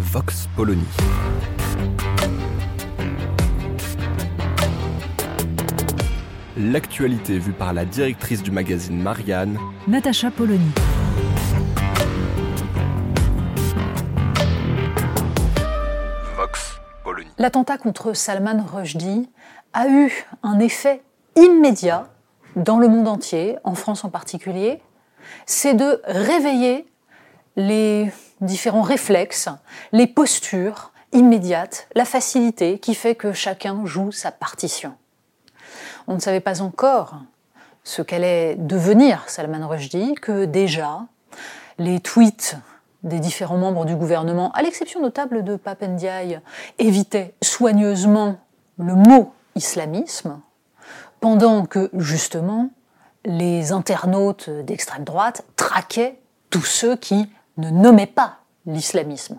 Vox 0.00 0.48
Polony. 0.56 0.82
L'actualité 6.56 7.38
vue 7.38 7.52
par 7.52 7.74
la 7.74 7.84
directrice 7.84 8.42
du 8.42 8.50
magazine 8.50 9.00
Marianne, 9.00 9.58
Natacha 9.86 10.30
Polony. 10.30 10.70
Vox 16.34 16.80
Polony. 17.04 17.28
L'attentat 17.36 17.76
contre 17.76 18.14
Salman 18.14 18.64
Rushdie 18.72 19.28
a 19.74 19.86
eu 19.86 20.10
un 20.42 20.58
effet 20.60 21.02
immédiat 21.36 22.08
dans 22.56 22.78
le 22.78 22.88
monde 22.88 23.06
entier, 23.06 23.58
en 23.64 23.74
France 23.74 24.02
en 24.04 24.08
particulier, 24.08 24.80
c'est 25.44 25.74
de 25.74 26.00
réveiller 26.06 26.86
les 27.56 28.10
différents 28.40 28.82
réflexes, 28.82 29.48
les 29.92 30.06
postures 30.06 30.92
immédiates, 31.12 31.88
la 31.94 32.04
facilité 32.04 32.78
qui 32.78 32.94
fait 32.94 33.14
que 33.14 33.32
chacun 33.32 33.84
joue 33.84 34.12
sa 34.12 34.30
partition. 34.30 34.94
On 36.06 36.14
ne 36.14 36.20
savait 36.20 36.40
pas 36.40 36.62
encore 36.62 37.16
ce 37.84 38.02
qu'allait 38.02 38.54
devenir 38.56 39.24
Salman 39.28 39.66
Rushdie 39.68 40.14
que 40.14 40.44
déjà 40.44 41.06
les 41.78 42.00
tweets 42.00 42.56
des 43.02 43.18
différents 43.18 43.56
membres 43.56 43.86
du 43.86 43.96
gouvernement, 43.96 44.52
à 44.52 44.62
l'exception 44.62 45.00
notable 45.00 45.42
de 45.42 45.56
Papendiaï, 45.56 46.40
évitaient 46.78 47.34
soigneusement 47.42 48.38
le 48.78 48.94
mot 48.94 49.32
islamisme, 49.54 50.40
pendant 51.20 51.64
que 51.64 51.90
justement 51.94 52.70
les 53.24 53.72
internautes 53.72 54.50
d'extrême 54.50 55.04
droite 55.04 55.44
traquaient 55.56 56.18
tous 56.50 56.64
ceux 56.64 56.96
qui 56.96 57.28
ne 57.60 57.70
nommaient 57.70 58.06
pas 58.06 58.38
l'islamisme. 58.66 59.38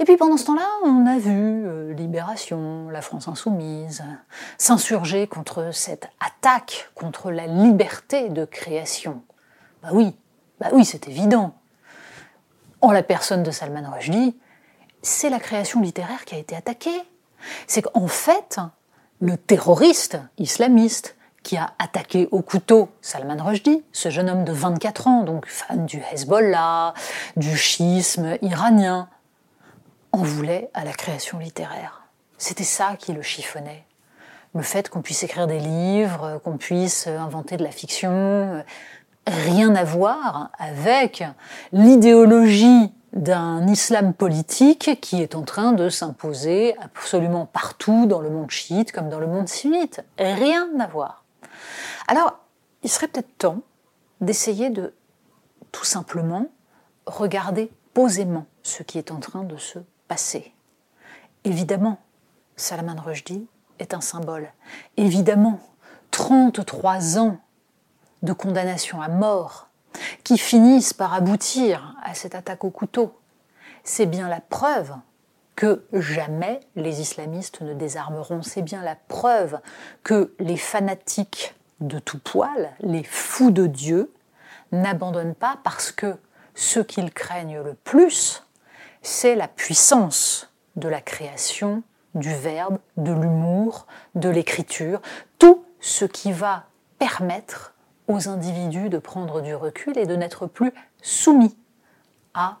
Et 0.00 0.04
puis 0.04 0.16
pendant 0.16 0.36
ce 0.36 0.46
temps-là, 0.46 0.68
on 0.84 1.06
a 1.06 1.18
vu 1.18 1.30
euh, 1.30 1.92
Libération, 1.92 2.88
la 2.90 3.00
France 3.00 3.28
insoumise, 3.28 4.02
s'insurger 4.58 5.26
contre 5.26 5.72
cette 5.72 6.08
attaque 6.20 6.90
contre 6.94 7.30
la 7.30 7.46
liberté 7.46 8.28
de 8.28 8.44
création. 8.44 9.22
Bah 9.82 9.90
oui, 9.92 10.16
bah 10.60 10.68
oui, 10.72 10.84
c'est 10.84 11.08
évident. 11.08 11.54
En 12.80 12.90
la 12.90 13.02
personne 13.02 13.42
de 13.42 13.50
Salman 13.50 13.88
Rushdie, 13.92 14.36
c'est 15.02 15.30
la 15.30 15.38
création 15.38 15.80
littéraire 15.80 16.24
qui 16.24 16.34
a 16.34 16.38
été 16.38 16.56
attaquée. 16.56 17.02
C'est 17.66 17.82
qu'en 17.82 18.08
fait, 18.08 18.58
le 19.20 19.36
terroriste 19.36 20.18
islamiste 20.38 21.16
qui 21.42 21.56
a 21.56 21.72
attaqué 21.78 22.28
au 22.30 22.42
couteau 22.42 22.88
Salman 23.00 23.42
Rushdie, 23.42 23.82
ce 23.92 24.10
jeune 24.10 24.30
homme 24.30 24.44
de 24.44 24.52
24 24.52 25.08
ans, 25.08 25.22
donc 25.22 25.46
fan 25.46 25.86
du 25.86 26.02
Hezbollah, 26.12 26.94
du 27.36 27.56
schisme 27.56 28.36
iranien, 28.42 29.08
en 30.12 30.22
voulait 30.22 30.70
à 30.74 30.84
la 30.84 30.92
création 30.92 31.38
littéraire. 31.38 32.02
C'était 32.38 32.64
ça 32.64 32.96
qui 32.98 33.12
le 33.12 33.22
chiffonnait. 33.22 33.84
Le 34.54 34.62
fait 34.62 34.88
qu'on 34.88 35.00
puisse 35.00 35.22
écrire 35.22 35.46
des 35.46 35.60
livres, 35.60 36.40
qu'on 36.44 36.58
puisse 36.58 37.06
inventer 37.06 37.56
de 37.56 37.64
la 37.64 37.70
fiction, 37.70 38.62
rien 39.26 39.74
à 39.74 39.84
voir 39.84 40.50
avec 40.58 41.24
l'idéologie 41.72 42.92
d'un 43.12 43.66
islam 43.68 44.14
politique 44.14 44.98
qui 45.00 45.22
est 45.22 45.34
en 45.34 45.42
train 45.42 45.72
de 45.72 45.88
s'imposer 45.88 46.74
absolument 46.80 47.46
partout 47.46 48.06
dans 48.06 48.20
le 48.20 48.30
monde 48.30 48.50
chiite 48.50 48.92
comme 48.92 49.08
dans 49.08 49.20
le 49.20 49.26
monde 49.26 49.48
sunnite. 49.48 50.02
Rien 50.18 50.68
à 50.78 50.86
voir. 50.86 51.21
Alors, 52.08 52.38
il 52.82 52.90
serait 52.90 53.08
peut-être 53.08 53.36
temps 53.38 53.62
d'essayer 54.20 54.70
de 54.70 54.94
tout 55.70 55.84
simplement 55.84 56.46
regarder 57.06 57.70
posément 57.94 58.46
ce 58.62 58.82
qui 58.82 58.98
est 58.98 59.10
en 59.10 59.20
train 59.20 59.44
de 59.44 59.56
se 59.56 59.78
passer. 60.08 60.52
Évidemment, 61.44 61.98
Salman 62.56 63.00
Rushdie 63.00 63.46
est 63.78 63.94
un 63.94 64.00
symbole. 64.00 64.52
Évidemment, 64.96 65.60
33 66.10 67.18
ans 67.18 67.38
de 68.22 68.32
condamnation 68.32 69.02
à 69.02 69.08
mort 69.08 69.68
qui 70.24 70.38
finissent 70.38 70.92
par 70.92 71.14
aboutir 71.14 71.96
à 72.02 72.14
cette 72.14 72.34
attaque 72.34 72.64
au 72.64 72.70
couteau, 72.70 73.18
c'est 73.82 74.06
bien 74.06 74.28
la 74.28 74.40
preuve 74.40 74.94
que 75.56 75.84
jamais 75.92 76.60
les 76.76 77.00
islamistes 77.00 77.60
ne 77.60 77.74
désarmeront. 77.74 78.42
C'est 78.42 78.62
bien 78.62 78.82
la 78.82 78.96
preuve 78.96 79.58
que 80.02 80.34
les 80.38 80.56
fanatiques 80.56 81.54
de 81.80 81.98
tout 81.98 82.18
poil, 82.18 82.70
les 82.80 83.04
fous 83.04 83.50
de 83.50 83.66
Dieu, 83.66 84.12
n'abandonnent 84.70 85.34
pas 85.34 85.58
parce 85.62 85.92
que 85.92 86.16
ce 86.54 86.80
qu'ils 86.80 87.12
craignent 87.12 87.60
le 87.60 87.74
plus, 87.74 88.46
c'est 89.02 89.34
la 89.34 89.48
puissance 89.48 90.50
de 90.76 90.88
la 90.88 91.00
création, 91.00 91.82
du 92.14 92.34
verbe, 92.34 92.78
de 92.96 93.12
l'humour, 93.12 93.86
de 94.14 94.28
l'écriture, 94.28 95.00
tout 95.38 95.64
ce 95.80 96.04
qui 96.04 96.32
va 96.32 96.64
permettre 96.98 97.74
aux 98.08 98.28
individus 98.28 98.88
de 98.88 98.98
prendre 98.98 99.40
du 99.40 99.54
recul 99.54 99.96
et 99.98 100.06
de 100.06 100.16
n'être 100.16 100.46
plus 100.46 100.72
soumis 101.00 101.56
à 102.34 102.58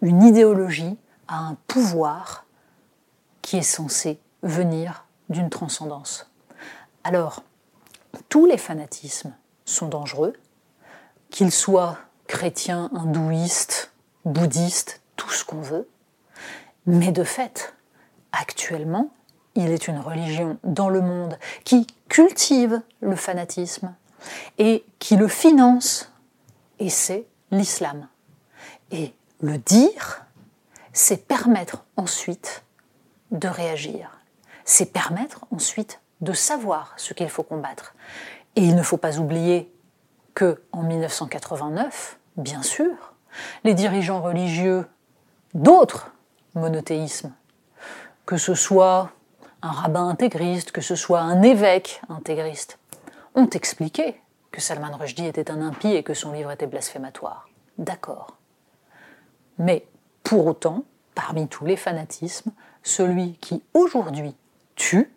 une 0.00 0.22
idéologie, 0.22 0.96
à 1.28 1.38
un 1.38 1.56
pouvoir 1.66 2.44
qui 3.42 3.56
est 3.56 3.62
censé 3.62 4.18
venir 4.42 5.04
d'une 5.28 5.50
transcendance. 5.50 6.30
Alors, 7.04 7.42
tous 8.28 8.46
les 8.46 8.58
fanatismes 8.58 9.34
sont 9.64 9.88
dangereux, 9.88 10.34
qu'ils 11.30 11.52
soient 11.52 11.98
chrétiens, 12.26 12.90
hindouistes, 12.94 13.92
bouddhistes, 14.24 15.02
tout 15.16 15.30
ce 15.30 15.44
qu'on 15.44 15.60
veut, 15.60 15.88
mais 16.86 17.12
de 17.12 17.24
fait, 17.24 17.74
actuellement, 18.32 19.10
il 19.54 19.70
est 19.70 19.88
une 19.88 19.98
religion 19.98 20.58
dans 20.64 20.88
le 20.88 21.00
monde 21.00 21.38
qui 21.64 21.86
cultive 22.08 22.80
le 23.00 23.16
fanatisme, 23.16 23.94
et 24.58 24.84
qui 24.98 25.16
le 25.16 25.28
finance, 25.28 26.10
et 26.78 26.90
c'est 26.90 27.26
l'islam. 27.50 28.08
Et 28.90 29.14
le 29.40 29.58
dire, 29.58 30.24
c'est 30.98 31.28
permettre 31.28 31.84
ensuite 31.96 32.64
de 33.30 33.46
réagir, 33.46 34.18
c'est 34.64 34.92
permettre 34.92 35.44
ensuite 35.52 36.00
de 36.22 36.32
savoir 36.32 36.92
ce 36.96 37.14
qu'il 37.14 37.28
faut 37.28 37.44
combattre. 37.44 37.94
Et 38.56 38.62
il 38.62 38.74
ne 38.74 38.82
faut 38.82 38.96
pas 38.96 39.18
oublier 39.18 39.72
que 40.34 40.60
en 40.72 40.82
1989, 40.82 42.18
bien 42.36 42.62
sûr, 42.62 43.14
les 43.62 43.74
dirigeants 43.74 44.20
religieux 44.20 44.88
d'autres 45.54 46.10
monothéismes, 46.56 47.32
que 48.26 48.36
ce 48.36 48.54
soit 48.54 49.12
un 49.62 49.70
rabbin 49.70 50.08
intégriste, 50.08 50.72
que 50.72 50.80
ce 50.80 50.96
soit 50.96 51.20
un 51.20 51.42
évêque 51.42 52.02
intégriste, 52.08 52.80
ont 53.36 53.48
expliqué 53.48 54.20
que 54.50 54.60
Salman 54.60 54.96
Rushdie 54.96 55.26
était 55.26 55.52
un 55.52 55.62
impie 55.62 55.94
et 55.94 56.02
que 56.02 56.14
son 56.14 56.32
livre 56.32 56.50
était 56.50 56.66
blasphématoire. 56.66 57.48
D'accord. 57.78 58.36
Pour 60.22 60.46
autant, 60.46 60.84
parmi 61.14 61.48
tous 61.48 61.64
les 61.64 61.76
fanatismes, 61.76 62.52
celui 62.82 63.34
qui 63.34 63.62
aujourd'hui 63.74 64.34
tue, 64.76 65.12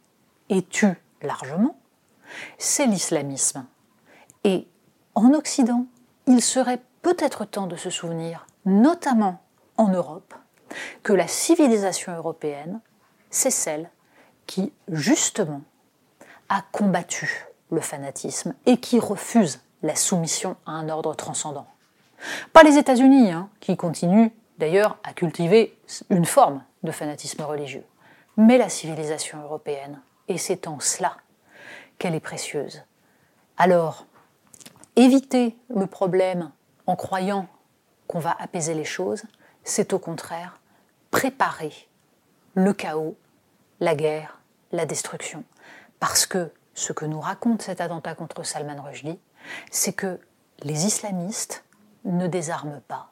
et 0.49 0.63
tue 0.63 0.95
largement, 1.21 1.77
c'est 2.57 2.85
l'islamisme. 2.85 3.65
Et 4.43 4.67
en 5.15 5.33
Occident, 5.33 5.85
il 6.27 6.41
serait 6.41 6.81
peut-être 7.01 7.45
temps 7.45 7.67
de 7.67 7.75
se 7.75 7.89
souvenir, 7.89 8.45
notamment 8.65 9.41
en 9.77 9.87
Europe, 9.87 10.33
que 11.03 11.13
la 11.13 11.27
civilisation 11.27 12.15
européenne, 12.15 12.79
c'est 13.29 13.51
celle 13.51 13.89
qui, 14.45 14.73
justement, 14.89 15.61
a 16.49 16.61
combattu 16.71 17.47
le 17.71 17.79
fanatisme 17.79 18.53
et 18.65 18.77
qui 18.77 18.99
refuse 18.99 19.61
la 19.83 19.95
soumission 19.95 20.57
à 20.65 20.71
un 20.71 20.89
ordre 20.89 21.15
transcendant. 21.15 21.67
Pas 22.53 22.63
les 22.63 22.77
États-Unis, 22.77 23.31
hein, 23.31 23.49
qui 23.61 23.77
continuent 23.77 24.31
d'ailleurs 24.61 24.99
à 25.03 25.13
cultiver 25.13 25.75
une 26.11 26.25
forme 26.25 26.63
de 26.83 26.91
fanatisme 26.91 27.41
religieux, 27.41 27.83
mais 28.37 28.59
la 28.59 28.69
civilisation 28.69 29.41
européenne. 29.41 29.99
Et 30.27 30.37
c'est 30.37 30.67
en 30.67 30.79
cela 30.79 31.17
qu'elle 31.97 32.13
est 32.13 32.19
précieuse. 32.19 32.83
Alors, 33.57 34.05
éviter 34.95 35.57
le 35.75 35.87
problème 35.87 36.51
en 36.85 36.95
croyant 36.95 37.47
qu'on 38.05 38.19
va 38.19 38.35
apaiser 38.39 38.75
les 38.75 38.85
choses, 38.85 39.23
c'est 39.63 39.93
au 39.93 39.99
contraire 39.99 40.59
préparer 41.09 41.73
le 42.53 42.71
chaos, 42.73 43.17
la 43.79 43.95
guerre, 43.95 44.41
la 44.71 44.85
destruction. 44.85 45.43
Parce 45.99 46.27
que 46.27 46.51
ce 46.75 46.93
que 46.93 47.05
nous 47.05 47.19
raconte 47.19 47.63
cet 47.63 47.81
attentat 47.81 48.13
contre 48.13 48.43
Salman 48.43 48.81
Rushdie, 48.83 49.19
c'est 49.71 49.93
que 49.93 50.19
les 50.61 50.85
islamistes 50.85 51.63
ne 52.05 52.27
désarment 52.27 52.81
pas 52.87 53.11